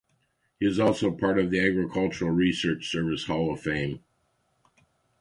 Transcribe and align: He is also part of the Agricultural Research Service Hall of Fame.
He 0.59 0.65
is 0.65 0.79
also 0.79 1.11
part 1.11 1.37
of 1.37 1.51
the 1.51 1.59
Agricultural 1.59 2.31
Research 2.31 2.89
Service 2.89 3.25
Hall 3.25 3.53
of 3.53 3.59
Fame. 3.61 3.99